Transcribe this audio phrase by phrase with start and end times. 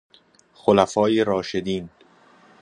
[0.53, 1.89] خلفای راشدین